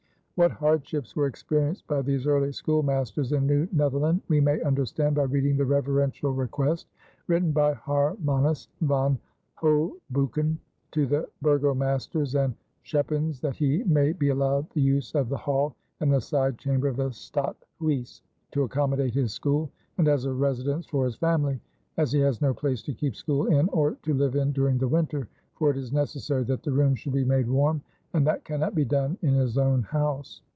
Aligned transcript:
What 0.35 0.51
hardships 0.53 1.15
were 1.15 1.27
experienced 1.27 1.85
by 1.85 2.01
these 2.01 2.25
early 2.25 2.51
schoolmasters 2.51 3.31
in 3.31 3.45
New 3.45 3.67
Netherland 3.71 4.23
we 4.27 4.41
may 4.41 4.59
understand 4.63 5.15
by 5.15 5.21
reading 5.25 5.55
the 5.55 5.65
Reverential 5.67 6.33
Request 6.33 6.87
written 7.27 7.51
by 7.51 7.73
Harmanus 7.75 8.67
Van 8.81 9.19
Hoboocken 9.57 10.57
to 10.93 11.05
the 11.05 11.29
burgomasters 11.43 12.33
and 12.33 12.55
schepens 12.83 13.39
that 13.41 13.55
he 13.55 13.83
may 13.83 14.13
be 14.13 14.29
allowed 14.29 14.67
the 14.71 14.81
use 14.81 15.13
of 15.13 15.29
the 15.29 15.37
hall 15.37 15.75
and 15.99 16.11
side 16.23 16.57
chamber 16.57 16.87
of 16.87 16.97
the 16.97 17.11
Stadt 17.11 17.55
Huys 17.79 18.21
to 18.49 18.63
accommodate 18.63 19.13
his 19.13 19.31
school 19.31 19.69
and 19.99 20.07
as 20.07 20.25
a 20.25 20.33
residence 20.33 20.87
for 20.87 21.05
his 21.05 21.17
family, 21.17 21.59
as 21.97 22.11
he 22.11 22.19
has 22.21 22.41
no 22.41 22.51
place 22.51 22.81
to 22.81 22.95
keep 22.95 23.15
school 23.15 23.45
in 23.45 23.69
or 23.69 23.91
to 24.01 24.15
live 24.15 24.33
in 24.33 24.51
during 24.53 24.79
the 24.79 24.87
winter, 24.87 25.27
for 25.53 25.69
it 25.69 25.77
is 25.77 25.93
necessary 25.93 26.43
that 26.45 26.63
the 26.63 26.71
rooms 26.71 26.97
should 26.99 27.13
be 27.13 27.23
made 27.23 27.47
warm, 27.47 27.79
and 28.13 28.27
that 28.27 28.43
cannot 28.43 28.75
be 28.75 28.83
done 28.83 29.17
in 29.21 29.33
his 29.33 29.57
own 29.57 29.81
house. 29.83 30.41